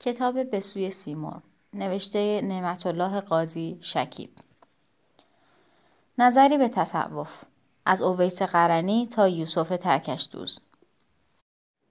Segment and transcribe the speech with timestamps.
[0.00, 1.42] کتاب به سوی سیمور
[1.74, 4.30] نوشته نعمت الله قاضی شکیب.
[6.18, 7.44] نظری به تصوف
[7.86, 10.60] از اویس قرنی تا یوسف ترکش دوز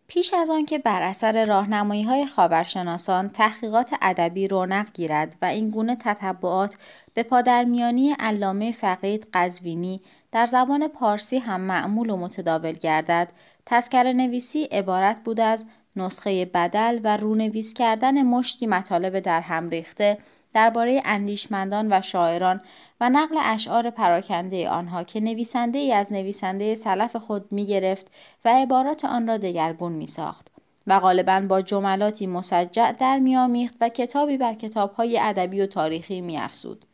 [0.07, 5.95] پیش از آنکه بر اثر راهنمایی های خاورشناسان تحقیقات ادبی رونق گیرد و این گونه
[5.95, 6.77] تتبعات
[7.13, 10.01] به پادرمیانی علامه فقید قزوینی
[10.31, 13.29] در زبان پارسی هم معمول و متداول گردد
[13.65, 15.65] تذکر نویسی عبارت بود از
[15.97, 20.17] نسخه بدل و رونویس کردن مشتی مطالب در هم ریخته
[20.53, 22.61] درباره اندیشمندان و شاعران
[23.01, 28.11] و نقل اشعار پراکنده آنها که نویسنده ای از نویسنده سلف خود می گرفت
[28.45, 30.47] و عبارات آن را دگرگون می ساخت
[30.87, 36.37] و غالبا با جملاتی مسجع در میآمیخت و کتابی بر کتابهای ادبی و تاریخی می
[36.37, 36.85] افزود.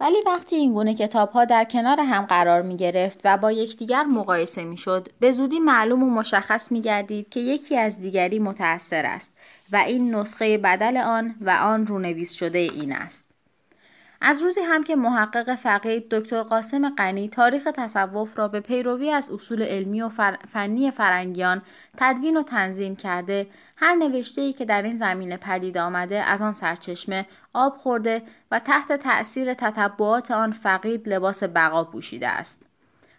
[0.00, 4.04] ولی وقتی این گونه کتاب ها در کنار هم قرار می گرفت و با یکدیگر
[4.04, 9.06] مقایسه می شد به زودی معلوم و مشخص می گردید که یکی از دیگری متأثر
[9.06, 9.32] است
[9.72, 13.29] و این نسخه بدل آن و آن رونویس شده این است.
[14.22, 19.30] از روزی هم که محقق فقید دکتر قاسم قنی تاریخ تصوف را به پیروی از
[19.30, 20.08] اصول علمی و
[20.52, 21.62] فنی فرنگیان
[21.96, 26.52] تدوین و تنظیم کرده هر نوشته ای که در این زمینه پدید آمده از آن
[26.52, 32.62] سرچشمه آب خورده و تحت تأثیر تتبعات آن فقید لباس بقا پوشیده است.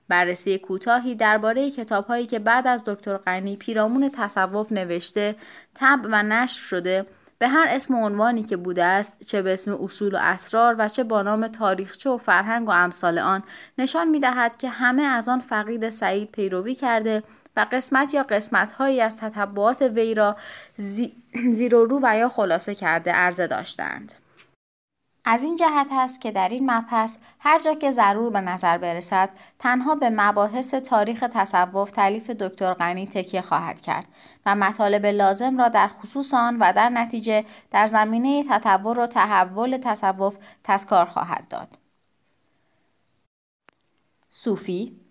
[0.07, 5.35] بررسی کوتاهی درباره کتابهایی که بعد از دکتر قنی پیرامون تصوف نوشته
[5.75, 7.05] تب و نشر شده
[7.41, 10.89] به هر اسم و عنوانی که بوده است چه به اسم اصول و اسرار و
[10.89, 13.43] چه با نام تاریخچه و فرهنگ و امثال آن
[13.77, 17.23] نشان می دهد که همه از آن فقید سعید پیروی کرده
[17.57, 20.35] و قسمت یا قسمت هایی از تطبعات وی را
[21.51, 24.13] زیر و رو و یا خلاصه کرده عرضه داشتند.
[25.25, 29.29] از این جهت است که در این مبحث هر جا که ضرور به نظر برسد
[29.59, 34.07] تنها به مباحث تاریخ تصوف تعلیف دکتر غنی تکیه خواهد کرد
[34.45, 39.77] و مطالب لازم را در خصوص آن و در نتیجه در زمینه تطور و تحول
[39.77, 41.77] تصوف تذکار خواهد داد.
[44.27, 45.01] صوفی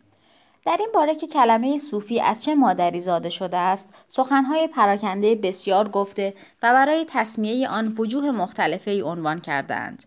[0.67, 5.89] در این باره که کلمه صوفی از چه مادری زاده شده است سخنهای پراکنده بسیار
[5.89, 10.05] گفته و برای تصمیه آن وجوه مختلفه ای عنوان کردند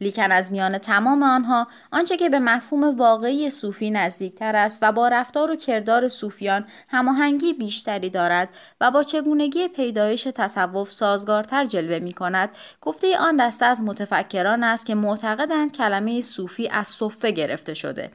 [0.00, 5.08] لیکن از میان تمام آنها آنچه که به مفهوم واقعی صوفی نزدیکتر است و با
[5.08, 8.48] رفتار و کردار صوفیان هماهنگی بیشتری دارد
[8.80, 12.50] و با چگونگی پیدایش تصوف سازگارتر جلوه می کند
[12.80, 18.10] گفته آن دسته از متفکران است که معتقدند کلمه صوفی از صفه گرفته شده.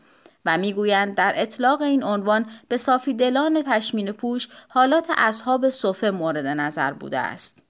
[0.45, 6.45] و می‌گویند در اطلاق این عنوان به صافی دلان پشمین پوش حالات اصحاب صفه مورد
[6.45, 7.63] نظر بوده است.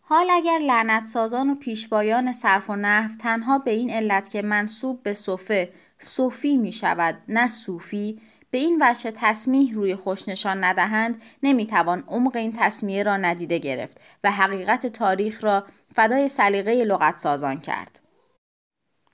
[0.00, 5.02] حال اگر لعنت سازان و پیشوایان صرف و نحو تنها به این علت که منصوب
[5.02, 11.22] به صفه صوفی می شود نه صوفی به این وجه تصمیح روی خوش نشان ندهند
[11.42, 17.60] نمی‌توان عمق این تصمیه را ندیده گرفت و حقیقت تاریخ را فدای سلیقه لغت سازان
[17.60, 18.00] کرد.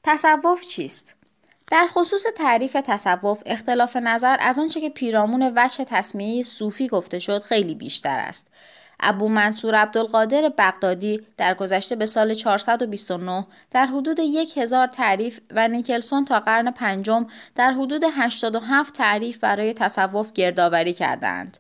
[0.03, 1.18] تصوف چیست؟
[1.71, 7.43] در خصوص تعریف تصوف اختلاف نظر از آنچه که پیرامون وجه تصمیه صوفی گفته شد
[7.43, 8.47] خیلی بیشتر است.
[9.01, 14.21] ابو منصور عبدالقادر بغدادی در گذشته به سال 429 در حدود
[14.57, 21.59] 1000 تعریف و نیکلسون تا قرن پنجم در حدود 87 تعریف برای تصوف گردآوری کردند.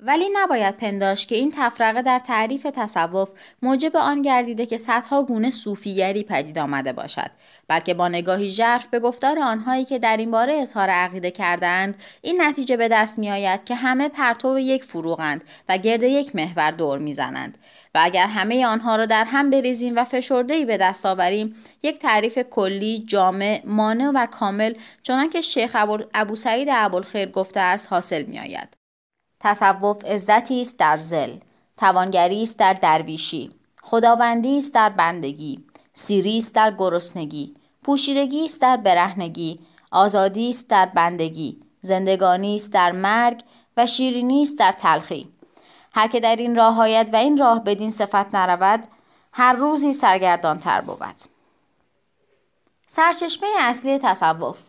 [0.00, 3.30] ولی نباید پنداش که این تفرقه در تعریف تصوف
[3.62, 7.30] موجب آن گردیده که صدها گونه صوفیگری پدید آمده باشد
[7.68, 12.42] بلکه با نگاهی ژرف به گفتار آنهایی که در این باره اظهار عقیده کردند این
[12.42, 17.58] نتیجه به دست میآید که همه پرتو یک فروغند و گرد یک محور دور می‌زنند.
[17.94, 22.38] و اگر همه آنها را در هم بریزیم و فشردهای به دست آوریم یک تعریف
[22.38, 25.76] کلی جامع مانع و کامل چنانکه شیخ
[26.14, 28.85] ابو سعید ابوالخیر گفته است حاصل میآید.
[29.40, 31.38] تصوف عزتی است در زل
[31.76, 33.50] توانگری است در درویشی
[33.82, 39.60] خداوندی است در بندگی سیری است در گرسنگی پوشیدگی است در برهنگی
[39.90, 43.42] آزادی است در بندگی زندگانی است در مرگ
[43.76, 45.28] و شیرینی است در تلخی.
[45.92, 48.88] هر که در این راه آید و این راه بدین صفت نرود
[49.32, 51.14] هر روزی سرگردان تر بود.
[52.86, 54.68] سرچشمه اصلی تصوف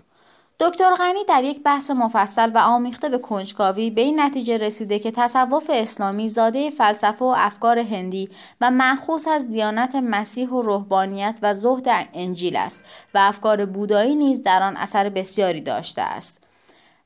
[0.59, 5.11] دکتر غنی در یک بحث مفصل و آمیخته به کنجکاوی به این نتیجه رسیده که
[5.11, 8.29] تصوف اسلامی زاده فلسفه و افکار هندی
[8.61, 12.81] و معخوص از دیانت مسیح و روحانیت و زهد انجیل است
[13.13, 16.43] و افکار بودایی نیز در آن اثر بسیاری داشته است.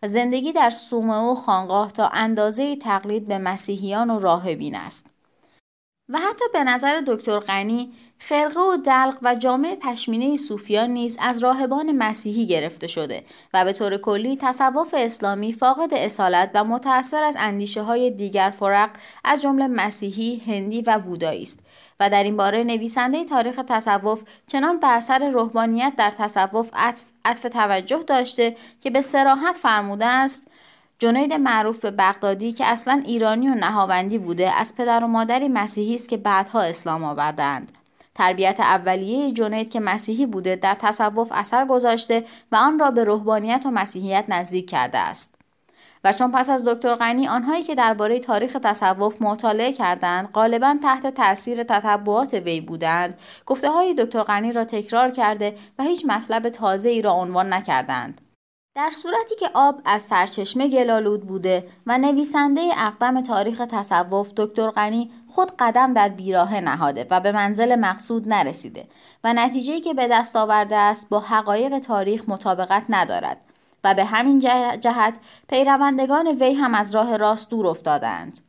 [0.03, 5.10] زندگی در سومه و خانقاه تا اندازه تقلید به مسیحیان و راهبین است.
[6.11, 11.43] و حتی به نظر دکتر غنی خرقه و دلق و جامعه پشمینه صوفیان نیز از
[11.43, 13.23] راهبان مسیحی گرفته شده
[13.53, 18.89] و به طور کلی تصوف اسلامی فاقد اصالت و متأثر از اندیشه های دیگر فرق
[19.23, 21.59] از جمله مسیحی، هندی و بودایی است
[21.99, 26.69] و در این باره نویسنده تاریخ تصوف چنان به اثر روحانیت در تصوف
[27.25, 30.47] عطف توجه داشته که به سراحت فرموده است
[31.01, 35.95] جنید معروف به بغدادی که اصلا ایرانی و نهاوندی بوده از پدر و مادری مسیحی
[35.95, 37.71] است که بعدها اسلام آوردند.
[38.15, 43.61] تربیت اولیه جنید که مسیحی بوده در تصوف اثر گذاشته و آن را به روحانیت
[43.65, 45.35] و مسیحیت نزدیک کرده است.
[46.03, 51.07] و چون پس از دکتر غنی آنهایی که درباره تاریخ تصوف مطالعه کردند غالبا تحت
[51.07, 56.89] تاثیر تتبعات وی بودند گفته های دکتر غنی را تکرار کرده و هیچ مطلب تازه
[56.89, 58.21] ای را عنوان نکردند.
[58.75, 65.11] در صورتی که آب از سرچشمه گلالود بوده و نویسنده اقدم تاریخ تصوف دکتر غنی
[65.27, 68.87] خود قدم در بیراه نهاده و به منزل مقصود نرسیده
[69.23, 73.37] و نتیجه‌ای که به دست آورده است با حقایق تاریخ مطابقت ندارد
[73.83, 74.39] و به همین
[74.79, 75.19] جهت
[75.49, 78.39] پیروندگان وی هم از راه راست دور افتادند.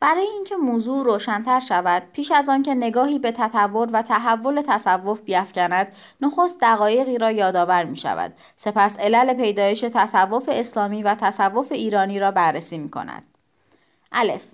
[0.00, 5.92] برای اینکه موضوع روشنتر شود پیش از آنکه نگاهی به تطور و تحول تصوف بیافکند
[6.20, 12.30] نخست دقایقی را یادآور می شود سپس علل پیدایش تصوف اسلامی و تصوف ایرانی را
[12.30, 13.22] بررسی می کند
[14.12, 14.44] الف.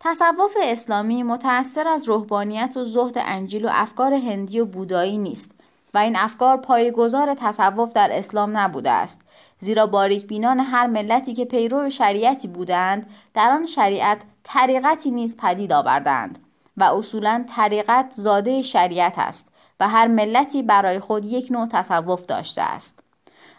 [0.00, 5.50] تصوف اسلامی متأثر از روحانیت و زهد انجیل و افکار هندی و بودایی نیست
[5.94, 9.20] و این افکار پایگذار تصوف در اسلام نبوده است.
[9.58, 15.72] زیرا باریک بینان هر ملتی که پیرو شریعتی بودند در آن شریعت طریقتی نیز پدید
[15.72, 16.38] آوردند
[16.76, 19.48] و اصولا طریقت زاده شریعت است
[19.80, 23.02] و هر ملتی برای خود یک نوع تصوف داشته است.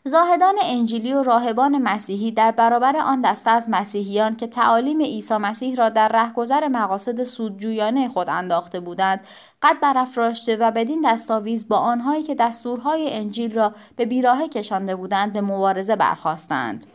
[0.06, 5.76] زاهدان انجیلی و راهبان مسیحی در برابر آن دسته از مسیحیان که تعالیم عیسی مسیح
[5.76, 9.20] را در رهگذر مقاصد سودجویانه خود انداخته بودند
[9.62, 15.34] قد برافراشته و بدین دستاویز با آنهایی که دستورهای انجیل را به بیراهه کشانده بودند
[15.34, 16.86] به مبارزه برخواستند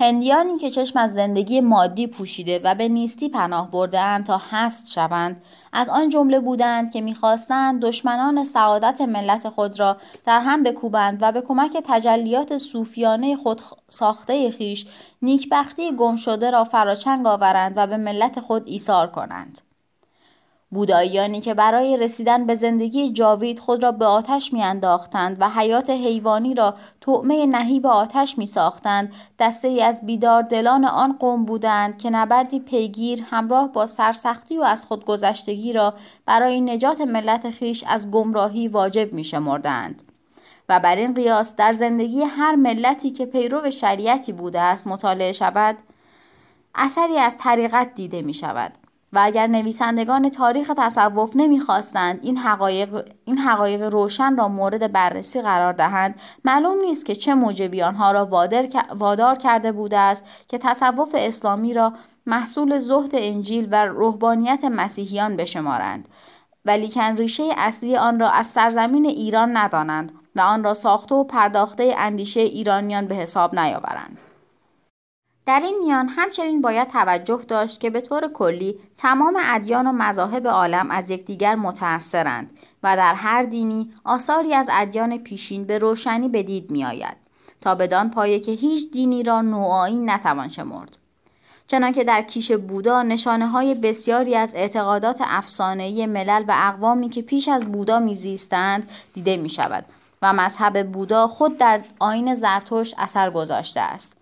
[0.00, 5.42] هندیانی که چشم از زندگی مادی پوشیده و به نیستی پناه بردهاند تا هست شوند.
[5.72, 11.32] از آن جمله بودند که می‌خواستند دشمنان سعادت ملت خود را در هم بکوبند و
[11.32, 14.86] به کمک تجلیات صوفیانه خود ساخته خیش
[15.22, 19.60] نیکبختی گم شده را فراچنگ آورند و به ملت خود ایثار کنند.
[20.72, 26.54] بوداییانی که برای رسیدن به زندگی جاوید خود را به آتش میانداختند و حیات حیوانی
[26.54, 32.10] را طعمه نهیب آتش می ساختند دسته ای از بیدار دلان آن قوم بودند که
[32.10, 35.94] نبردی پیگیر همراه با سرسختی و از خودگذشتگی را
[36.26, 40.02] برای نجات ملت خیش از گمراهی واجب می شمردند.
[40.68, 45.76] و بر این قیاس در زندگی هر ملتی که پیرو شریعتی بوده است مطالعه شود
[46.74, 48.72] اثری از طریقت دیده می شود
[49.12, 55.72] و اگر نویسندگان تاریخ تصوف نمی‌خواستند این حقایق, این حقایق روشن را مورد بررسی قرار
[55.72, 56.20] دهند.
[56.44, 58.28] معلوم نیست که چه موجبی آنها را
[58.94, 61.92] وادار کرده بوده است که تصوف اسلامی را
[62.26, 66.08] محصول زهد انجیل و روحانیت مسیحیان بشمارند.
[66.64, 71.94] ولیکن ریشه اصلی آن را از سرزمین ایران ندانند و آن را ساخته و پرداخته
[71.98, 74.20] اندیشه ایرانیان به حساب نیاورند.
[75.46, 80.48] در این میان همچنین باید توجه داشت که به طور کلی تمام ادیان و مذاهب
[80.48, 82.50] عالم از یکدیگر متأثرند
[82.82, 87.16] و در هر دینی آثاری از ادیان پیشین به روشنی به دید میآید
[87.60, 90.96] تا بدان پایه که هیچ دینی را نوعایی نتوان شمرد.
[91.68, 97.48] چنانکه در کیش بودا نشانه های بسیاری از اعتقادات افسانه‌ای ملل و اقوامی که پیش
[97.48, 99.84] از بودا میزیستند دیده می شود
[100.22, 104.19] و مذهب بودا خود در آین زرتشت اثر گذاشته است.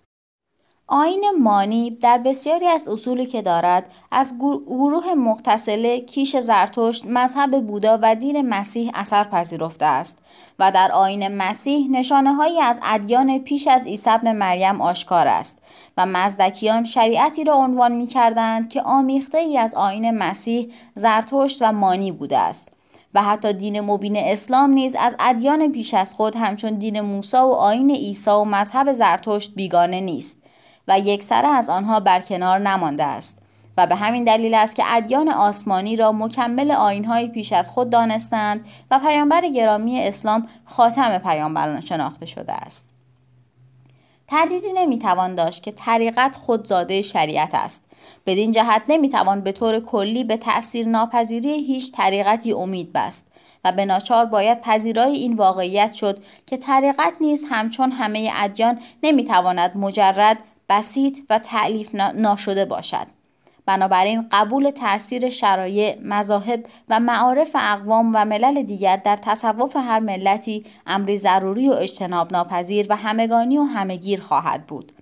[0.91, 7.99] آین مانی در بسیاری از اصولی که دارد از گروه مقتصله کیش زرتشت مذهب بودا
[8.03, 10.19] و دین مسیح اثر پذیرفته است
[10.59, 15.59] و در آین مسیح نشانه هایی از ادیان پیش از عیسی ابن مریم آشکار است
[15.97, 21.73] و مزدکیان شریعتی را عنوان می کردند که آمیخته ای از آین مسیح زرتشت و
[21.73, 22.73] مانی بوده است
[23.15, 27.41] و حتی دین مبین اسلام نیز از ادیان پیش از خود همچون دین موسی و
[27.41, 30.38] آین عیسی و مذهب زرتشت بیگانه نیست.
[30.89, 33.39] و یک سره از آنها برکنار نمانده است
[33.77, 38.67] و به همین دلیل است که ادیان آسمانی را مکمل آینهای پیش از خود دانستند
[38.91, 42.89] و پیامبر گرامی اسلام خاتم پیامبران شناخته شده است.
[44.29, 47.85] تردیدی نمی‌توان داشت که طریقت خودزاده شریعت است.
[48.27, 53.27] بدین جهت نمی‌توان به طور کلی به تأثیر ناپذیری هیچ طریقتی امید بست
[53.65, 59.77] و به ناچار باید پذیرای این واقعیت شد که طریقت نیز همچون همه ادیان نمی‌تواند
[59.77, 60.39] مجرد
[60.69, 63.07] بسیط و تعلیف ناشده باشد
[63.67, 70.65] بنابراین قبول تأثیر شرایع، مذاهب و معارف اقوام و ملل دیگر در تصوف هر ملتی
[70.87, 74.93] امری ضروری و اجتناب ناپذیر و همگانی و همگیر خواهد بود.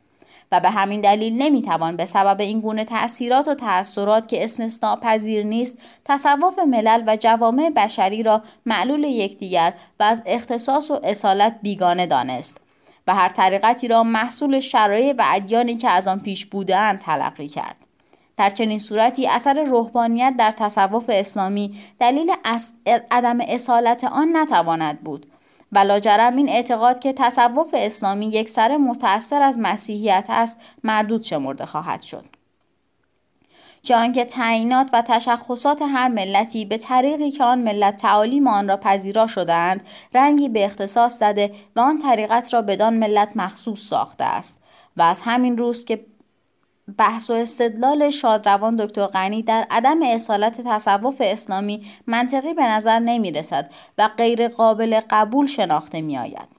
[0.53, 5.45] و به همین دلیل نمی‌توان به سبب این گونه تأثیرات و تأثیرات که استثناء پذیر
[5.45, 12.07] نیست تصوف ملل و جوامع بشری را معلول یکدیگر و از اختصاص و اصالت بیگانه
[12.07, 12.66] دانست
[13.07, 17.77] و هر طریقتی را محصول شرایع و ادیانی که از آن پیش بودهاند تلقی کرد.
[18.37, 22.33] در چنین صورتی اثر روحانیت در تصوف اسلامی دلیل
[23.11, 25.27] عدم اصالت آن نتواند بود.
[25.73, 31.67] و لاجرم این اعتقاد که تصوف اسلامی یک سر متأثر از مسیحیت است مردود شمرده
[31.67, 32.36] خواهد شد.
[33.87, 38.76] که آنکه تعیینات و تشخصات هر ملتی به طریقی که آن ملت تعالیم آن را
[38.76, 44.62] پذیرا شدهاند رنگی به اختصاص زده و آن طریقت را بدان ملت مخصوص ساخته است
[44.97, 46.07] و از همین روز که
[46.99, 53.31] بحث و استدلال شادروان دکتر غنی در عدم اصالت تصوف اسلامی منطقی به نظر نمی
[53.31, 56.56] رسد و غیر قابل قبول شناخته می آید.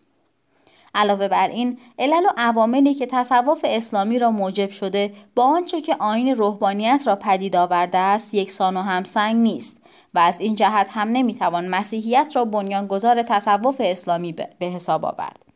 [0.98, 5.96] علاوه بر این علل و عواملی که تصوف اسلامی را موجب شده با آنچه که
[6.00, 9.82] آین روحانیت را پدید آورده است یکسان و همسنگ نیست
[10.13, 15.48] و از این جهت هم نمی‌توان مسیحیت را بنیانگذار تصوف اسلامی به حساب آورد.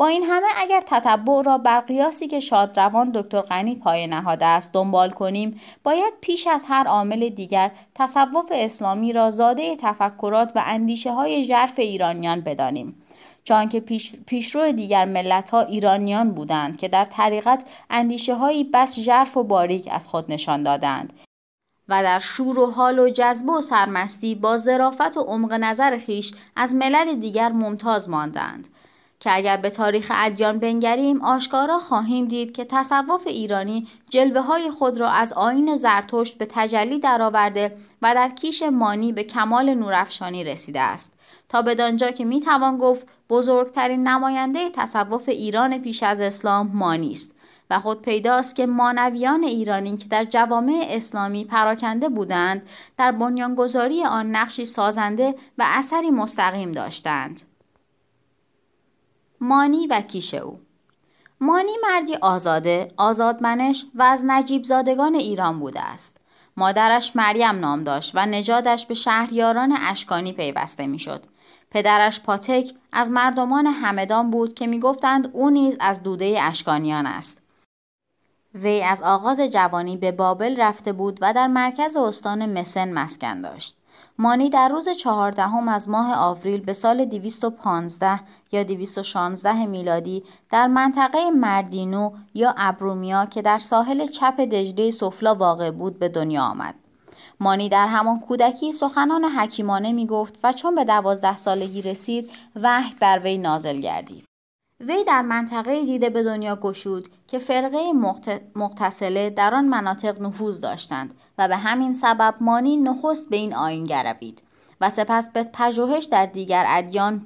[0.00, 4.72] با این همه اگر تتبع را بر قیاسی که شادروان دکتر غنی پای نهاده است
[4.72, 11.12] دنبال کنیم باید پیش از هر عامل دیگر تصوف اسلامی را زاده تفکرات و اندیشه
[11.12, 12.94] های ژرف ایرانیان بدانیم.
[13.44, 18.98] چون که پیش، پیشرو دیگر ملت ها ایرانیان بودند که در طریقت اندیشه هایی بس
[18.98, 21.12] ژرف و باریک از خود نشان دادند
[21.88, 26.32] و در شور و حال و جذبه و سرمستی با ظرافت و عمق نظر خیش
[26.56, 28.68] از ملل دیگر ممتاز ماندند
[29.20, 35.00] که اگر به تاریخ ادیان بنگریم آشکارا خواهیم دید که تصوف ایرانی جلوه های خود
[35.00, 40.80] را از آین زرتشت به تجلی درآورده و در کیش مانی به کمال نورافشانی رسیده
[40.80, 41.12] است.
[41.48, 47.34] تا بدانجا که می‌توان گفت بزرگترین نماینده تصوف ایران پیش از اسلام مانی است
[47.70, 52.62] و خود پیداست که مانویان ایرانی که در جوامع اسلامی پراکنده بودند
[52.96, 57.42] در بنیانگذاری آن نقشی سازنده و اثری مستقیم داشتند
[59.40, 60.60] مانی و کیش او
[61.40, 66.16] مانی مردی آزاده، آزادمنش و از نجیب زادگان ایران بوده است.
[66.56, 71.26] مادرش مریم نام داشت و نژادش به شهریاران اشکانی پیوسته می‌شد.
[71.70, 77.42] پدرش پاتک از مردمان همدان بود که می‌گفتند او نیز از دوده اشکانیان است.
[78.54, 83.76] وی از آغاز جوانی به بابل رفته بود و در مرکز استان مسن مسکن داشت.
[84.18, 88.20] مانی در روز چهاردهم از ماه آوریل به سال 215
[88.52, 95.70] یا 216 میلادی در منطقه مردینو یا ابرومیا که در ساحل چپ دجله سفلا واقع
[95.70, 96.74] بود به دنیا آمد.
[97.40, 102.30] مانی در همان کودکی سخنان حکیمانه می گفت و چون به دوازده سالگی رسید
[102.62, 104.24] وحی بر وی نازل گردید.
[104.80, 107.78] وی در منطقه دیده به دنیا گشود که فرقه
[108.56, 113.86] مقتصله در آن مناطق نفوذ داشتند و به همین سبب مانی نخست به این آین
[113.86, 114.42] گروید
[114.80, 117.24] و سپس به پژوهش در دیگر ادیان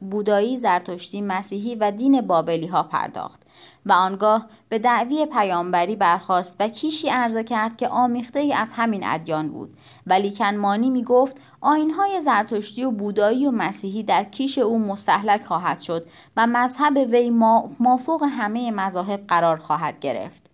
[0.00, 3.42] بودایی زرتشتی مسیحی و دین بابلی ها پرداخت
[3.86, 9.04] و آنگاه به دعوی پیامبری برخواست و کیشی عرضه کرد که آمیخته ای از همین
[9.04, 9.76] ادیان بود.
[10.06, 15.80] ولی مانی می گفت آینهای زرتشتی و بودایی و مسیحی در کیش او مستحلک خواهد
[15.80, 17.30] شد و مذهب وی
[17.80, 20.52] مافوق همه مذاهب قرار خواهد گرفت.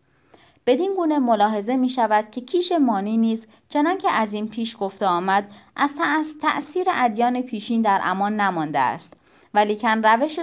[0.68, 5.06] بدین گونه ملاحظه می شود که کیش مانی نیز چنان که از این پیش گفته
[5.06, 9.17] آمد از, تأثیر ادیان پیشین در امان نمانده است.
[9.54, 10.40] ولیکن روش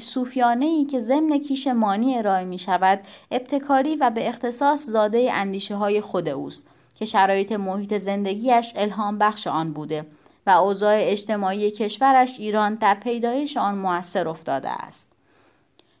[0.00, 5.74] صوفیانه ای که ضمن کیش مانی ارائه می شود ابتکاری و به اختصاص زاده اندیشه
[5.74, 6.66] های خود اوست
[6.96, 10.06] که شرایط محیط زندگیش الهام بخش آن بوده
[10.46, 15.12] و اوضاع اجتماعی کشورش ایران در پیدایش آن موثر افتاده است.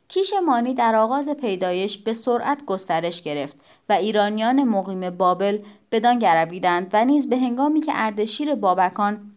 [0.08, 3.56] کیش مانی در آغاز پیدایش به سرعت گسترش گرفت
[3.88, 5.58] و ایرانیان مقیم بابل
[5.92, 9.29] بدان گرویدند و نیز به هنگامی که اردشیر بابکان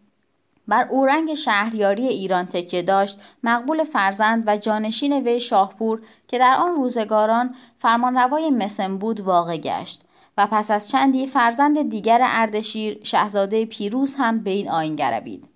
[0.67, 6.75] بر اورنگ شهریاری ایران تکیه داشت مقبول فرزند و جانشین وی شاهپور که در آن
[6.75, 10.03] روزگاران فرمانروای مسن بود واقع گشت
[10.37, 15.49] و پس از چندی فرزند دیگر اردشیر شاهزاده پیروز هم به این آین گروید.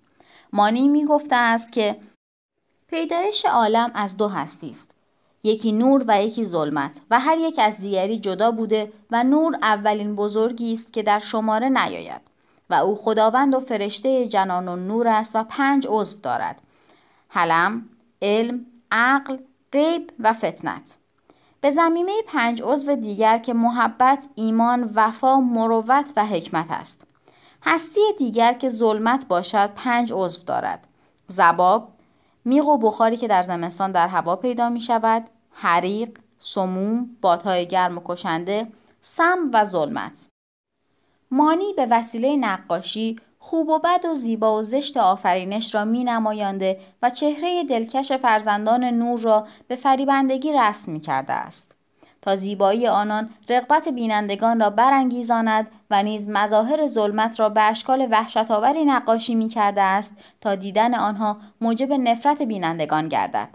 [0.52, 1.96] مانی می گفته است که
[2.88, 4.90] پیدایش عالم از دو هستی است
[5.42, 10.16] یکی نور و یکی ظلمت و هر یک از دیگری جدا بوده و نور اولین
[10.16, 12.27] بزرگی است که در شماره نیاید.
[12.70, 16.60] و او خداوند و فرشته جنان و نور است و پنج عضو دارد
[17.28, 17.88] حلم،
[18.22, 19.38] علم، عقل،
[19.72, 20.96] غیب و فتنت
[21.60, 27.02] به زمینه پنج عضو دیگر که محبت، ایمان، وفا، مروت و حکمت است.
[27.62, 30.86] هستی دیگر که ظلمت باشد پنج عضو دارد.
[31.26, 31.88] زباب،
[32.44, 37.98] میغ و بخاری که در زمستان در هوا پیدا می شود، حریق، سموم، بادهای گرم
[37.98, 38.66] و کشنده،
[39.00, 40.28] سم و ظلمت.
[41.30, 46.80] مانی به وسیله نقاشی خوب و بد و زیبا و زشت آفرینش را می نمایانده
[47.02, 51.74] و چهره دلکش فرزندان نور را به فریبندگی رسم می کرده است.
[52.22, 58.84] تا زیبایی آنان رغبت بینندگان را برانگیزاند و نیز مظاهر ظلمت را به اشکال وحشتآوری
[58.84, 63.48] نقاشی می کرده است تا دیدن آنها موجب نفرت بینندگان گردد.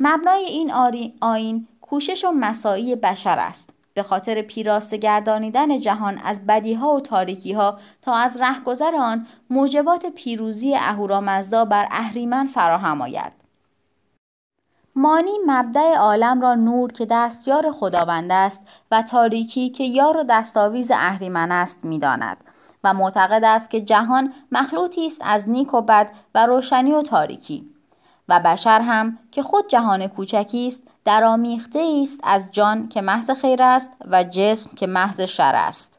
[0.00, 0.72] مبنای این
[1.20, 3.75] آین کوشش و مساعی بشر است.
[3.96, 10.74] به خاطر پیراست گردانیدن جهان از بدیها و تاریکیها تا از رهگذر آن موجبات پیروزی
[10.74, 13.32] اهورامزدا بر اهریمن فراهم آید.
[14.96, 20.90] مانی مبدع عالم را نور که دستیار خداوند است و تاریکی که یار و دستاویز
[20.90, 22.44] اهریمن است می‌داند
[22.84, 27.70] و معتقد است که جهان مخلوطی است از نیک و بد و روشنی و تاریکی
[28.28, 33.62] و بشر هم که خود جهان کوچکی است درآمیخته است از جان که محض خیر
[33.62, 35.98] است و جسم که محض شر است.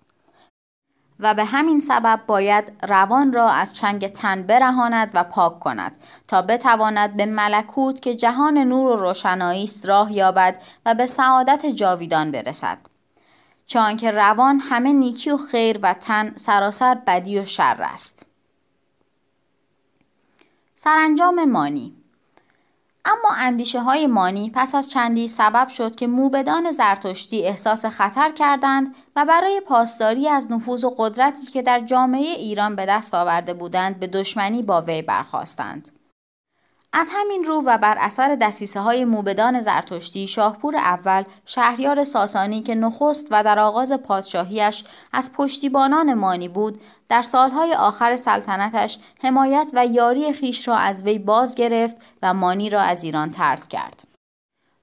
[1.20, 5.96] و به همین سبب باید روان را از چنگ تن برهاند و پاک کند
[6.28, 11.66] تا بتواند به ملکوت که جهان نور و روشنایی است راه یابد و به سعادت
[11.66, 12.78] جاویدان برسد.
[13.68, 18.26] چون که روان همه نیکی و خیر و تن سراسر بدی و شر است.
[20.76, 21.97] سرانجام مانی
[23.08, 28.96] اما اندیشه های مانی پس از چندی سبب شد که موبدان زرتشتی احساس خطر کردند
[29.16, 34.00] و برای پاسداری از نفوذ و قدرتی که در جامعه ایران به دست آورده بودند
[34.00, 35.97] به دشمنی با وی برخواستند.
[37.00, 42.76] از همین رو و بر اثر دسیسه های موبدان زرتشتی شاهپور اول شهریار ساسانی که
[42.76, 49.86] نخست و در آغاز پادشاهیش از پشتیبانان مانی بود در سالهای آخر سلطنتش حمایت و
[49.86, 54.04] یاری خیش را از وی باز گرفت و مانی را از ایران ترد کرد.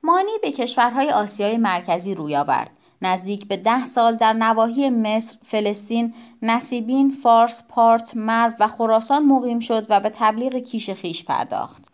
[0.03, 2.71] مانی به کشورهای آسیای مرکزی روی آورد.
[3.03, 9.61] نزدیک به ده سال در نواحی مصر، فلسطین، نصیبین، فارس، پارت، مرو و خراسان مقیم
[9.61, 11.94] شد و به تبلیغ کیش خیش پرداخت.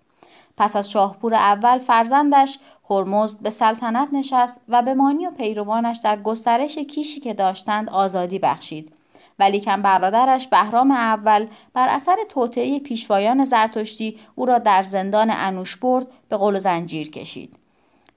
[0.60, 2.58] پس از شاهپور اول فرزندش
[2.90, 8.38] هرمزد به سلطنت نشست و به مانی و پیروانش در گسترش کیشی که داشتند آزادی
[8.38, 8.92] بخشید
[9.38, 16.36] ولیکن برادرش بهرام اول بر اثر توطعه پیشوایان زرتشتی او را در زندان انوشبرد به
[16.36, 17.56] قل و زنجیر کشید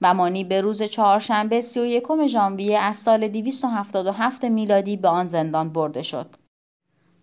[0.02, 6.02] و مانی به روز چهارشنبه 31 ژانویه از سال 277 میلادی به آن زندان برده
[6.02, 6.26] شد.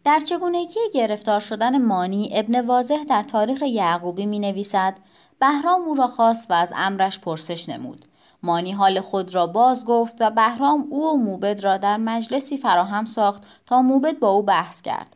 [0.04, 4.94] در چگونگی گرفتار شدن مانی ابن واضح در تاریخ یعقوبی می نویسد
[5.42, 8.06] بهرام او را خواست و از امرش پرسش نمود.
[8.44, 13.06] مانی حال خود را باز گفت و بهرام او و موبد را در مجلسی فراهم
[13.06, 15.16] ساخت تا موبد با او بحث کرد.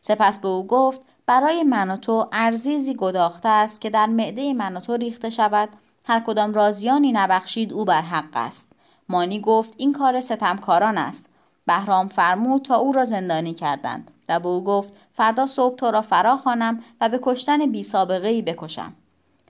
[0.00, 4.76] سپس به او گفت برای من و تو ارزیزی گداخته است که در معده من
[4.76, 5.68] و تو ریخته شود
[6.04, 8.72] هر کدام رازیانی نبخشید او بر حق است.
[9.08, 11.28] مانی گفت این کار ستمکاران است.
[11.66, 16.02] بهرام فرمود تا او را زندانی کردند و به او گفت فردا صبح تو را
[16.02, 18.92] فرا خوانم و به کشتن بی سابقه ای بکشم.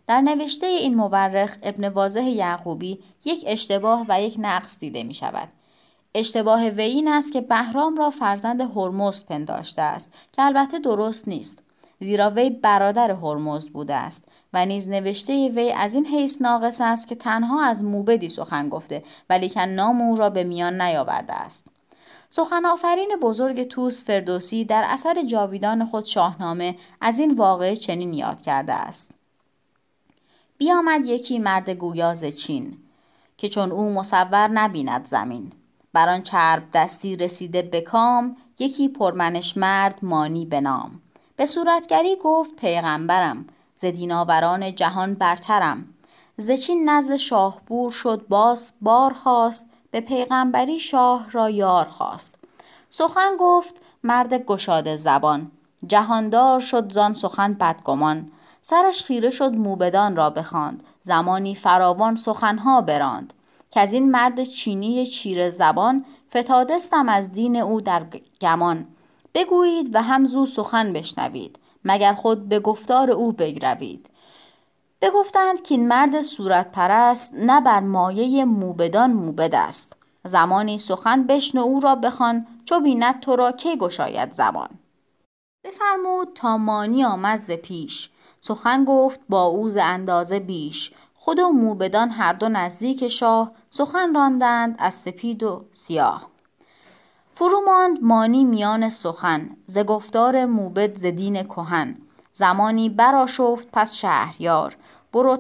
[0.06, 5.48] در نوشته این مورخ ابن واضح یعقوبی یک اشتباه و یک نقص دیده می شود.
[6.14, 11.62] اشتباه وی این است که بهرام را فرزند هرمزد پنداشته است که البته درست نیست.
[12.00, 17.08] زیرا وی برادر هرمزد بوده است و نیز نوشته وی از این حیث ناقص است
[17.08, 21.66] که تنها از موبدی سخن گفته ولیکن نام او را به میان نیاورده است.
[22.30, 28.42] سخن آفرین بزرگ توس فردوسی در اثر جاویدان خود شاهنامه از این واقعه چنین یاد
[28.42, 29.15] کرده است.
[30.58, 32.78] بیامد یکی مرد گویاز چین
[33.36, 35.52] که چون او مصور نبیند زمین.
[35.92, 41.00] بر آن چرب دستی رسیده به کام یکی پرمنش مرد مانی به نام.
[41.36, 45.94] به صورتگری گفت پیغمبرم ز دیناوران جهان برترم.
[46.36, 52.38] ز چین نزد شاهپور شد باز بار خواست به پیغمبری شاه را یار خواست.
[52.90, 55.50] سخن گفت مرد گشاده زبان
[55.86, 58.30] جهاندار شد زان سخن بدگمان.
[58.68, 60.82] سرش خیره شد موبدان را بخواند.
[61.02, 63.32] زمانی فراوان سخنها براند.
[63.70, 66.04] که از این مرد چینی چیر زبان
[66.36, 68.06] فتادستم از دین او در
[68.40, 68.86] گمان.
[69.34, 71.58] بگویید و همزو سخن بشنوید.
[71.84, 74.10] مگر خود به گفتار او بگروید.
[75.00, 79.92] بگفتند که این مرد صورت پرست نه بر مایه موبدان موبد است.
[80.24, 84.68] زمانی سخن بشنو او را بخوان چو بیند تو را کی گشاید زبان
[85.64, 88.10] بفرمود تا مانی آمد ز پیش.
[88.40, 90.92] سخن گفت با او ز اندازه بیش.
[91.14, 93.52] خود و موبدان هر دو نزدیک شاه.
[93.70, 96.28] سخن راندند از سپید و سیاه.
[97.34, 99.56] فروماند مانی میان سخن.
[99.66, 101.96] ز گفتار موبد ز دین کهن.
[102.32, 104.76] زمانی براشفت پس شهریار.
[105.12, 105.38] برو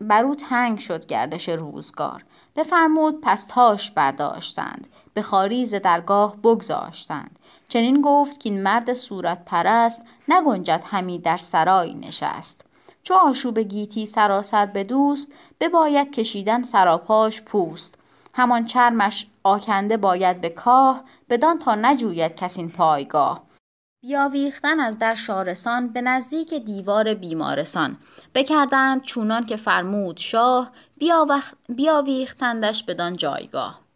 [0.00, 2.24] برو تنگ شد گردش روزگار.
[2.56, 4.88] بفرمود پس تاش برداشتند.
[5.14, 7.37] به خاریز درگاه بگذاشتند.
[7.68, 12.64] چنین گفت که این مرد صورت پرست نگنجد همی در سرای نشست.
[13.02, 17.98] چو آشوب گیتی سراسر به دوست بباید کشیدن سراپاش پوست.
[18.34, 23.48] همان چرمش آکنده باید به کاه بدان تا نجوید کسین پایگاه.
[24.02, 27.96] بیاویختن از در شارسان به نزدیک دیوار بیمارسان
[28.34, 30.70] بکردند چونان که فرمود شاه
[31.68, 33.87] بیاویختندش بدان جایگاه.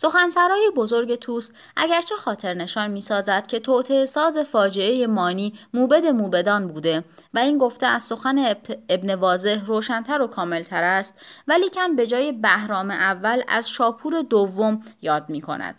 [0.00, 6.68] سخنسرای بزرگ توس اگرچه خاطر نشان می سازد که توته ساز فاجعه مانی موبد موبدان
[6.68, 8.54] بوده و این گفته از سخن
[8.88, 11.14] ابن واضح روشنتر و کاملتر است
[11.48, 15.74] ولیکن به جای بهرام اول از شاپور دوم یاد می کند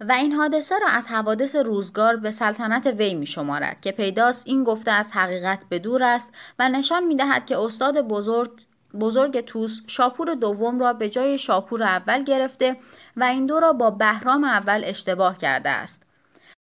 [0.00, 4.64] و این حادثه را از حوادث روزگار به سلطنت وی می شمارد که پیداست این
[4.64, 8.50] گفته از حقیقت به دور است و نشان می دهد که استاد بزرگ
[9.00, 12.76] بزرگ توس شاپور دوم را به جای شاپور اول گرفته
[13.16, 16.02] و این دو را با بهرام اول اشتباه کرده است.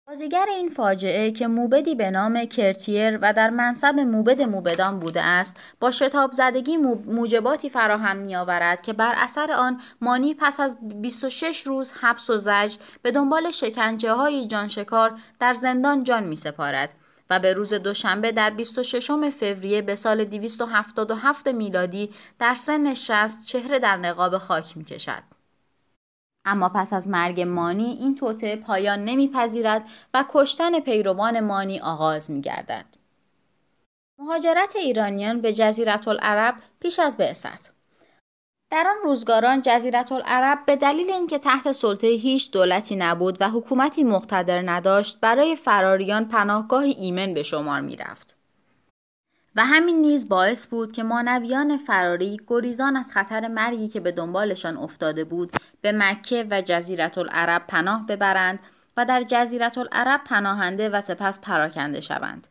[0.08, 5.58] بازیگر این فاجعه که موبدی به نام کرتیر و در منصب موبد موبدان بوده است
[5.80, 11.62] با شتاب زدگی موجباتی فراهم می آورد که بر اثر آن مانی پس از 26
[11.67, 16.93] روز حبس و زجر به دنبال شکنجه های جانشکار در زندان جان می سپارد
[17.30, 23.80] و به روز دوشنبه در 26 فوریه به سال 277 میلادی در سن 60 چهره
[23.80, 25.24] در نقاب خاک می کشد.
[26.46, 32.42] اما پس از مرگ مانی این توته پایان نمیپذیرد و کشتن پیروان مانی آغاز می
[32.42, 32.86] گردد.
[34.20, 37.75] مهاجرت ایرانیان به جزیرت العرب پیش از بعثت
[38.71, 44.04] در آن روزگاران جزیرت العرب به دلیل اینکه تحت سلطه هیچ دولتی نبود و حکومتی
[44.04, 48.36] مقتدر نداشت برای فراریان پناهگاه ایمن به شمار می رفت.
[49.56, 54.78] و همین نیز باعث بود که مانویان فراری گریزان از خطر مرگی که به دنبالشان
[54.78, 55.51] افتاده بود
[55.82, 58.60] به مکه و جزیرت العرب پناه ببرند
[58.97, 62.47] و در جزیرت العرب پناهنده و سپس پراکنده شوند.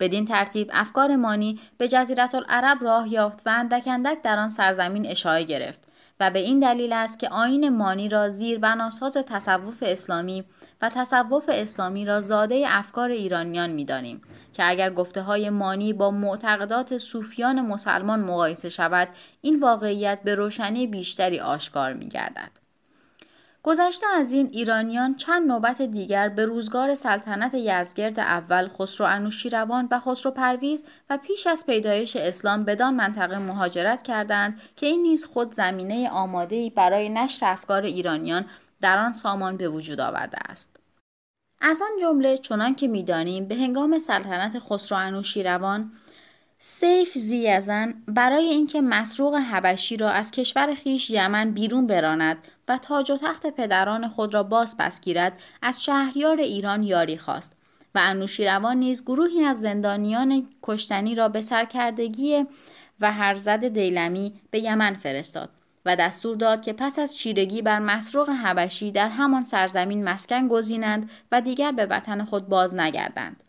[0.00, 5.06] بدین ترتیب افکار مانی به جزیرت العرب راه یافت و اندک اندک در آن سرزمین
[5.06, 5.88] اشاعه گرفت
[6.20, 10.44] و به این دلیل است که آین مانی را زیر بناساز تصوف اسلامی
[10.82, 14.20] و تصوف اسلامی را زاده افکار ایرانیان می‌دانیم
[14.52, 19.08] که اگر گفته های مانی با معتقدات صوفیان مسلمان مقایسه شود
[19.40, 22.67] این واقعیت به روشنی بیشتری آشکار می گردد.
[23.62, 29.98] گذشته از این ایرانیان چند نوبت دیگر به روزگار سلطنت یزگرد اول خسرو انوشیروان و
[29.98, 35.54] خسرو پرویز و پیش از پیدایش اسلام بدان منطقه مهاجرت کردند که این نیز خود
[35.54, 38.44] زمینه آماده‌ای برای نشر افکار ایرانیان
[38.80, 40.76] در آن سامان به وجود آورده است.
[41.60, 45.92] از آن جمله چنان که می‌دانیم به هنگام سلطنت خسرو انوشیروان
[46.60, 52.36] سیف زیزن برای اینکه مسروق حبشی را از کشور خیش یمن بیرون براند
[52.68, 57.52] و تاج و تخت پدران خود را باز پس گیرد از شهریار ایران یاری خواست
[57.94, 62.46] و انوشیروان نیز گروهی از زندانیان کشتنی را به سرکردگی
[63.00, 65.50] و هرزد دیلمی به یمن فرستاد
[65.86, 71.10] و دستور داد که پس از چیرگی بر مسروق حبشی در همان سرزمین مسکن گزینند
[71.32, 73.44] و دیگر به وطن خود باز نگردند.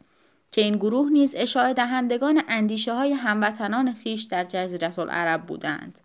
[0.51, 5.99] که این گروه نیز اشاعه دهندگان اندیشه های هموطنان خیش در جزیره العرب بودند.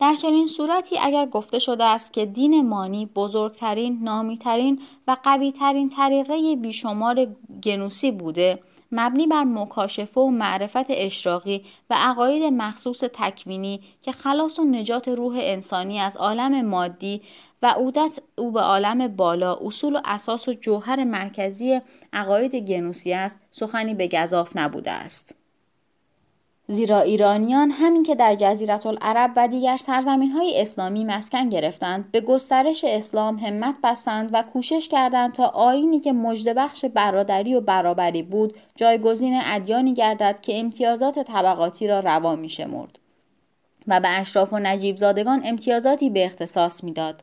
[0.00, 6.56] در چنین صورتی اگر گفته شده است که دین مانی بزرگترین، نامیترین و قویترین طریقه
[6.56, 7.26] بیشمار
[7.62, 8.58] گنوسی بوده،
[8.92, 15.38] مبنی بر مکاشفه و معرفت اشراقی و عقاید مخصوص تکوینی که خلاص و نجات روح
[15.40, 17.22] انسانی از عالم مادی
[17.62, 19.54] و عودت او به عالم بالا.
[19.54, 21.80] اصول و اساس و جوهر مرکزی
[22.12, 23.40] عقاید گنوسی است.
[23.50, 25.34] سخنی به گذاف نبوده است.
[26.68, 32.20] زیرا ایرانیان همین که در جزیرت العرب و دیگر سرزمین های اسلامی مسکن گرفتند به
[32.20, 36.12] گسترش اسلام همت بستند و کوشش کردند تا آینی که
[36.56, 42.98] بخش برادری و برابری بود جایگزین ادیانی گردد که امتیازات طبقاتی را روا می شمرد
[43.88, 47.22] و به اشراف و نجیب زادگان امتیازاتی به اختصاص می‌داد.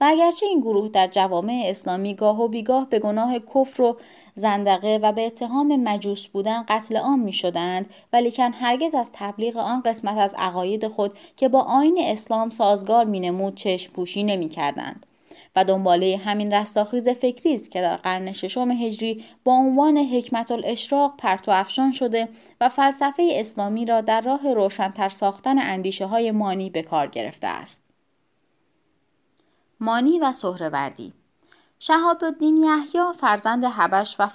[0.00, 3.96] و اگرچه این گروه در جوامع اسلامی گاه و بیگاه به گناه کفر و
[4.34, 9.80] زندقه و به اتهام مجوس بودن قتل عام می شدند ولیکن هرگز از تبلیغ آن
[9.80, 15.06] قسمت از عقاید خود که با آین اسلام سازگار می نمود چشم پوشی نمی کردند.
[15.56, 21.14] و دنباله همین رستاخیز فکری است که در قرن ششم هجری با عنوان حکمت الاشراق
[21.18, 22.28] پرتو افشان شده
[22.60, 27.89] و فلسفه اسلامی را در راه روشنتر ساختن اندیشه های مانی به کار گرفته است.
[29.82, 31.12] مانی و سهروردی.
[31.78, 34.28] شهاب الدین یحیی فرزند حبش و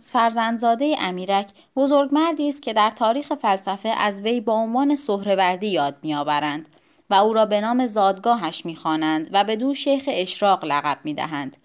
[0.00, 6.68] فرزندزاده امیرک بزرگمردی است که در تاریخ فلسفه از وی با عنوان سهروردی یاد میآورند
[7.10, 11.56] و او را به نام زادگاهش می‌خوانند و به دو شیخ اشراق لقب می‌دهند.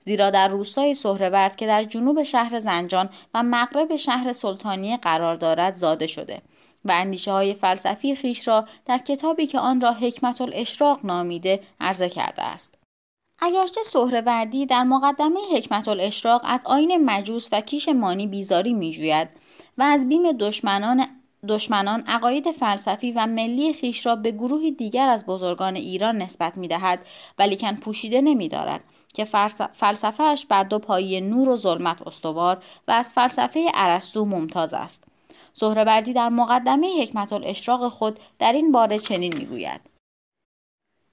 [0.00, 5.74] زیرا در روستای سهرورد که در جنوب شهر زنجان و مغرب شهر سلطانیه قرار دارد
[5.74, 6.42] زاده شده.
[6.88, 12.08] و اندیشه های فلسفی خیش را در کتابی که آن را حکمت الاشراق نامیده عرضه
[12.08, 12.78] کرده است.
[13.38, 19.28] اگرچه سهروردی در مقدمه حکمت الاشراق از آین مجوس و کیش مانی بیزاری میجوید
[19.78, 21.06] و از بیم دشمنان
[21.48, 26.68] دشمنان عقاید فلسفی و ملی خیش را به گروهی دیگر از بزرگان ایران نسبت می
[26.68, 27.06] دهد
[27.38, 28.80] ولیکن پوشیده نمی دارد
[29.14, 29.24] که
[29.74, 35.04] فلسفهش بر دو پایی نور و ظلمت استوار و از فلسفه ارسطو ممتاز است.
[35.58, 39.80] سهروردی در مقدمه حکمت الاشراق خود در این باره چنین می‌گوید.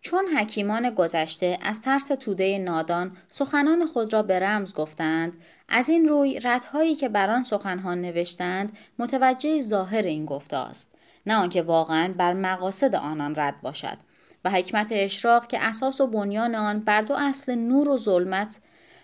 [0.01, 5.33] چون حکیمان گذشته از ترس توده نادان سخنان خود را به رمز گفتند
[5.69, 10.91] از این روی ردهایی که بر آن سخنها نوشتند متوجه ظاهر این گفته است.
[11.25, 13.97] نه آنکه واقعا بر مقاصد آنان رد باشد.
[14.45, 18.59] و حکمت اشراق که اساس و بنیان آن بر دو اصل نور و ظلمت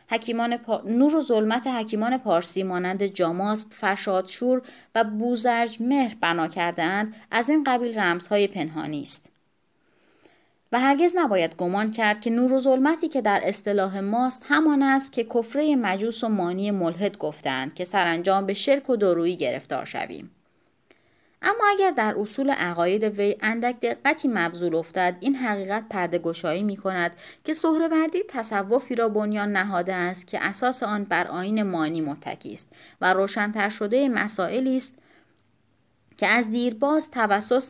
[0.10, 4.62] حکیمان نور و ظلمت حکیمان پارسی مانند جاماز، فرشادشور
[4.96, 7.16] و بوزرج مهر بنا کردهاند.
[7.32, 9.30] از این قبیل رمزهای پنهانی است.
[10.72, 15.14] و هرگز نباید گمان کرد که نور و ظلمتی که در اصطلاح ماست همان است
[15.14, 20.32] که کفره مجوس و مانی ملحد گفتند که سرانجام به شرک و درویی گرفتار شویم.
[21.42, 26.78] اما اگر در اصول عقاید وی اندک دقتی مبذول افتد این حقیقت پرده گشایی می
[26.78, 27.12] کند
[27.44, 32.68] که سهروردی تصوفی را بنیان نهاده است که اساس آن بر آین مانی متکی است
[33.02, 34.96] و روشنتر شده مسائلی است
[36.18, 37.64] که از دیرباز توسط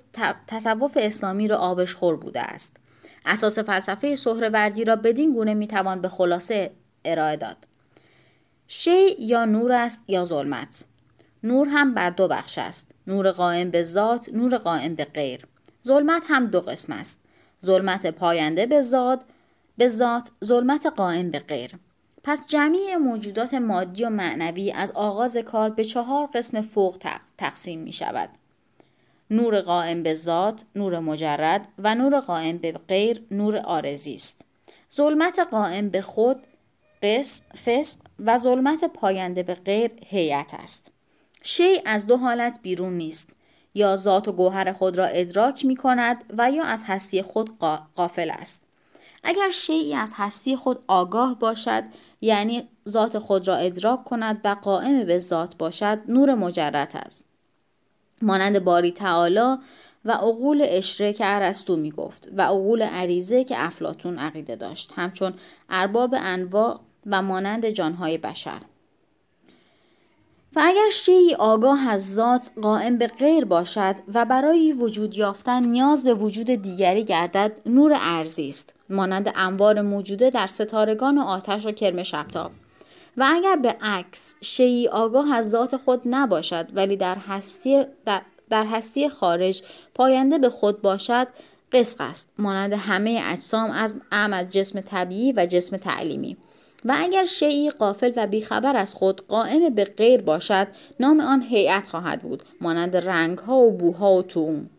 [0.48, 2.78] تصوف اسلامی را آبشخور بوده است.
[3.26, 6.72] اساس فلسفه سهروردی را بدین گونه می‌توان به خلاصه
[7.06, 7.58] ارائه داد.
[8.68, 10.86] شی یا نور است یا ظلمت.
[11.43, 12.91] نور هم بر دو بخش است.
[13.08, 15.41] نور قائم به ذات نور قائم به غیر.
[15.86, 17.19] ظلمت هم دو قسم است.
[17.65, 19.21] ظلمت پاینده به ذات
[19.78, 21.71] به ذات ظلمت قائم به غیر.
[22.23, 26.97] پس جمعی موجودات مادی و معنوی از آغاز کار به چهار قسم فوق
[27.38, 28.30] تقسیم می شود.
[29.32, 34.41] نور قائم به ذات نور مجرد و نور قائم به غیر نور آرزی است.
[34.93, 36.38] ظلمت قائم به خود
[37.04, 40.91] قص فسق و ظلمت پاینده به غیر هیئت است.
[41.43, 43.36] شی از دو حالت بیرون نیست
[43.73, 47.58] یا ذات و گوهر خود را ادراک می کند و یا از هستی خود
[47.95, 48.62] قافل است.
[49.23, 51.84] اگر شیعی از هستی خود آگاه باشد
[52.21, 57.25] یعنی ذات خود را ادراک کند و قائم به ذات باشد نور مجرد است.
[58.21, 59.56] مانند باری تعالی
[60.06, 65.34] و عقول اشره که ارسطو می گفت و عقول عریزه که افلاتون عقیده داشت همچون
[65.69, 68.62] ارباب انواع و مانند جانهای بشر.
[70.56, 76.04] و اگر شیعی آگاه از ذات قائم به غیر باشد و برای وجود یافتن نیاز
[76.04, 81.72] به وجود دیگری گردد نور ارزی است مانند انوار موجوده در ستارگان و آتش و
[81.72, 82.52] کرم شبتاب.
[83.18, 88.66] و اگر به عکس شیعی آگاه از ذات خود نباشد ولی در هستی, در, در
[88.66, 89.64] هستی خارج
[89.96, 91.28] پاینده به خود باشد
[91.72, 96.38] قسق است مانند همه اجسام از ام از جسم طبیعی و جسم تعلیمی.
[96.86, 100.68] و اگر شیعی قافل و بیخبر از خود قائم به غیر باشد
[101.00, 104.70] نام آن هیئت خواهد بود مانند رنگها و بوها و توم.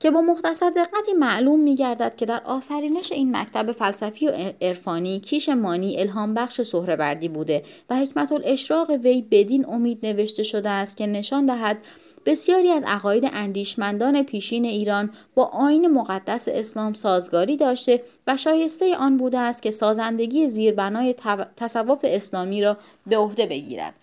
[0.00, 5.20] که با مختصر دقتی معلوم می گردد که در آفرینش این مکتب فلسفی و عرفانی
[5.20, 10.96] کیش مانی الهام بخش سهروردی بوده و حکمت الاشراق وی بدین امید نوشته شده است
[10.96, 11.78] که نشان دهد
[12.26, 19.16] بسیاری از عقاید اندیشمندان پیشین ایران با آین مقدس اسلام سازگاری داشته و شایسته آن
[19.16, 21.14] بوده است که سازندگی زیربنای
[21.56, 23.94] تصوف اسلامی را به عهده بگیرد.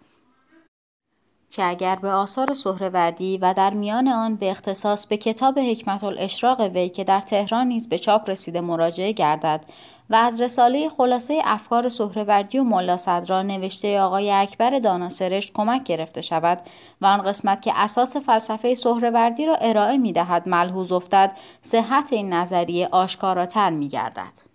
[1.49, 6.61] که اگر به آثار سهروردی و در میان آن به اختصاص به کتاب حکمت الاشراق
[6.61, 9.61] وی که در تهران نیز به چاپ رسیده مراجعه گردد
[10.09, 16.21] و از رساله خلاصه افکار سهروردی و ملا صدرا نوشته آقای اکبر داناسرش کمک گرفته
[16.21, 16.61] شود
[17.01, 22.33] و آن قسمت که اساس فلسفه سهروردی را ارائه می دهد ملحوظ افتد صحت این
[22.33, 24.52] نظریه آشکاراتر می گردد.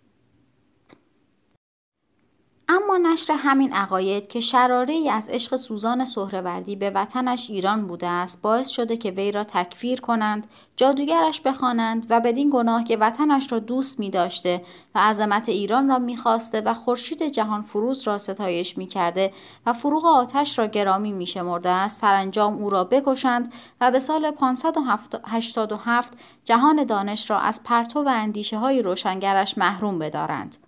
[2.71, 8.43] اما نشر همین عقاید که شراره از عشق سوزان سهروردی به وطنش ایران بوده است
[8.43, 13.59] باعث شده که وی را تکفیر کنند جادوگرش بخوانند و بدین گناه که وطنش را
[13.59, 18.79] دوست می داشته و عظمت ایران را می خواسته و خورشید جهان فروز را ستایش
[18.79, 19.33] می کرده
[19.67, 24.31] و فروغ آتش را گرامی می شمرده است سرانجام او را بکشند و به سال
[24.31, 26.13] 587
[26.45, 30.68] جهان دانش را از پرتو و اندیشه های روشنگرش محروم بدارند.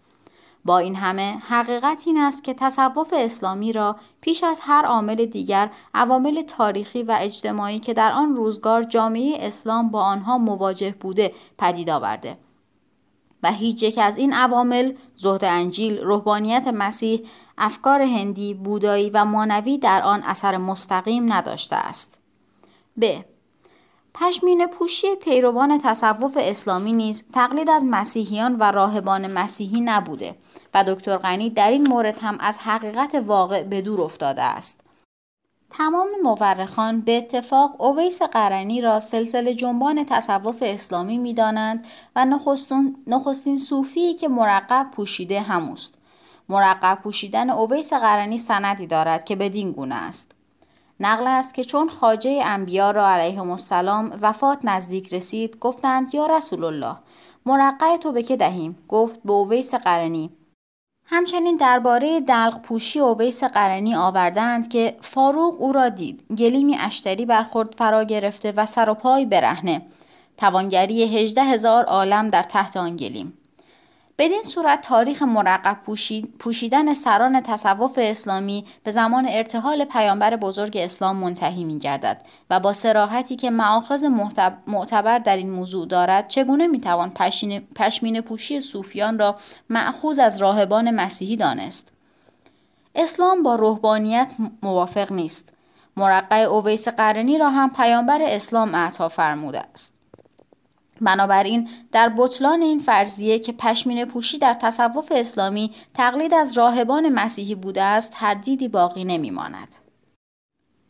[0.64, 5.70] با این همه حقیقت این است که تصوف اسلامی را پیش از هر عامل دیگر
[5.94, 11.90] عوامل تاریخی و اجتماعی که در آن روزگار جامعه اسلام با آنها مواجه بوده پدید
[11.90, 12.38] آورده.
[13.42, 17.26] و هیچ یک از این عوامل زهد انجیل روحانیت مسیح
[17.58, 22.18] افکار هندی بودایی و مانوی در آن اثر مستقیم نداشته است.
[23.00, 23.04] ب.
[24.14, 30.34] پشمین پوشی پیروان تصوف اسلامی نیز تقلید از مسیحیان و راهبان مسیحی نبوده
[30.74, 34.80] و دکتر غنی در این مورد هم از حقیقت واقع به دور افتاده است.
[35.70, 42.26] تمام مورخان به اتفاق اویس قرنی را سلسله جنبان تصوف اسلامی می دانند و
[43.06, 45.94] نخستین صوفی که مرقب پوشیده هموست.
[46.48, 50.39] مرقب پوشیدن اویس قرنی سندی دارد که بدین گونه است.
[51.00, 56.64] نقل است که چون خاجه انبیا را علیهم السلام وفات نزدیک رسید گفتند یا رسول
[56.64, 56.96] الله
[57.46, 60.30] مرقع تو به که دهیم؟ گفت به اویس قرنی.
[61.04, 67.74] همچنین درباره دلق پوشی اویس قرنی آوردند که فاروق او را دید گلیمی اشتری برخورد
[67.78, 69.82] فرا گرفته و سر و پای برهنه.
[70.36, 73.39] توانگری هجده هزار عالم در تحت آن گلیم.
[74.20, 75.78] بدین صورت تاریخ مرقب
[76.38, 82.72] پوشیدن سران تصوف اسلامی به زمان ارتحال پیامبر بزرگ اسلام منتهی می گردد و با
[82.72, 84.04] سراحتی که معاخذ
[84.66, 87.12] معتبر در این موضوع دارد چگونه می توان
[87.74, 89.36] پشمین پوشی صوفیان را
[89.70, 91.88] معخوز از راهبان مسیحی دانست؟
[92.94, 95.52] اسلام با روحانیت موافق نیست.
[95.96, 99.99] مرقع اویس قرنی را هم پیامبر اسلام اعطا فرموده است.
[101.00, 107.54] بنابراین در بطلان این فرضیه که پشمین پوشی در تصوف اسلامی تقلید از راهبان مسیحی
[107.54, 109.74] بوده است تردیدی باقی نمیماند.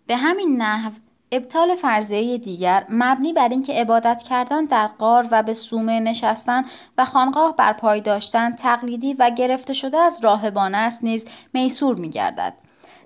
[0.07, 0.93] به همین نحو
[1.33, 6.65] ابطال فرضیه دیگر مبنی بر اینکه عبادت کردن در قار و به سومه نشستن
[6.99, 12.55] و خانقاه بر پای داشتن تقلیدی و گرفته شده از راهبان است نیز میسور میگردد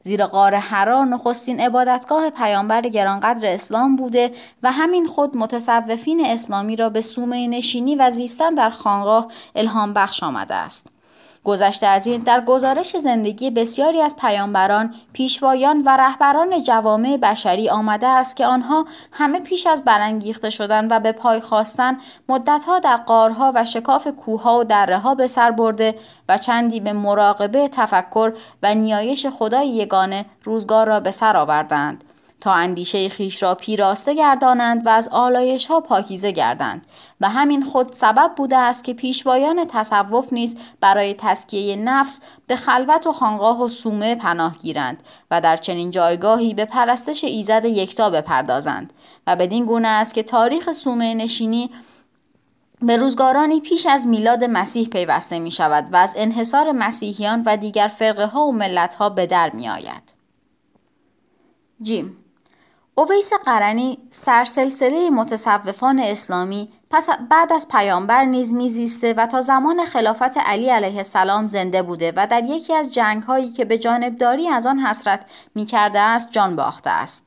[0.07, 6.91] زیرا غار حرا نخستین عبادتگاه پیامبر گرانقدر اسلام بوده و همین خود متصوفین اسلامی را
[6.91, 10.94] به سومه نشینی و زیستن در خانقاه الهام بخش آمده است.
[11.45, 18.07] گذشته از این در گزارش زندگی بسیاری از پیامبران، پیشوایان و رهبران جوامع بشری آمده
[18.07, 23.53] است که آنها همه پیش از برانگیخته شدن و به پای خواستن مدتها در قارها
[23.55, 25.95] و شکاف کوهها و درهها به سر برده
[26.29, 32.05] و چندی به مراقبه تفکر و نیایش خدای یگانه روزگار را به سر آوردند.
[32.45, 36.87] تا اندیشه خیش را پیراسته گردانند و از آلایش ها پاکیزه گردند
[37.21, 43.07] و همین خود سبب بوده است که پیشوایان تصوف نیز برای تسکیه نفس به خلوت
[43.07, 48.93] و خانقاه و سومه پناه گیرند و در چنین جایگاهی به پرستش ایزد یکتا بپردازند
[49.27, 51.71] و بدین گونه است که تاریخ سومه نشینی
[52.83, 57.89] به روزگارانی پیش از میلاد مسیح پیوسته می شود و از انحصار مسیحیان و دیگر
[57.89, 60.15] فرقه ها و ملت ها به در می آید.
[61.83, 62.24] جیم
[62.97, 70.39] اویس قرنی سرسلسله متصوفان اسلامی پس بعد از پیامبر نیز میزیسته و تا زمان خلافت
[70.39, 74.67] علی علیه السلام زنده بوده و در یکی از جنگ هایی که به جانبداری از
[74.67, 77.27] آن حسرت می کرده است جان باخته است.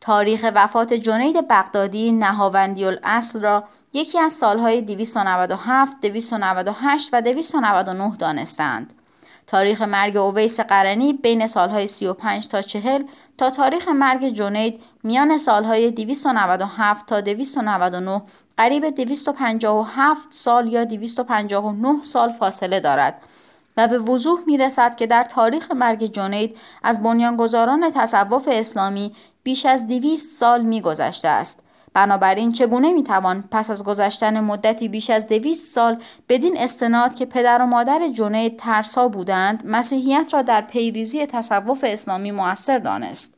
[0.00, 8.92] تاریخ وفات جنید بغدادی نهاوندی الاصل را یکی از سالهای 297, 298 و 299 دانستند.
[9.50, 13.02] تاریخ مرگ اویس قرنی بین سالهای 35 تا 40
[13.40, 18.22] تا تاریخ مرگ جنید میان سالهای 297 تا 299
[18.56, 23.22] قریب 257 سال یا 259 سال فاصله دارد
[23.76, 29.66] و به وضوح می رسد که در تاریخ مرگ جنید از بنیانگذاران تصوف اسلامی بیش
[29.66, 31.58] از 200 سال می گذشته است.
[31.94, 37.62] بنابراین چگونه می‌توان پس از گذشتن مدتی بیش از دویست سال بدین استناد که پدر
[37.62, 43.34] و مادر جنید ترسا بودند مسیحیت را در پیریزی تصوف اسلامی موثر دانست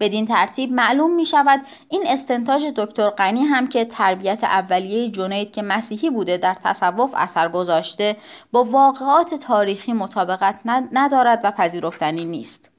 [0.00, 5.62] بدین ترتیب معلوم می شود این استنتاج دکتر غنی هم که تربیت اولیه جنید که
[5.62, 8.16] مسیحی بوده در تصوف اثر گذاشته
[8.52, 10.60] با واقعات تاریخی مطابقت
[10.92, 12.70] ندارد و پذیرفتنی نیست.